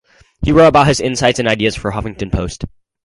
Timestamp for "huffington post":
1.91-2.65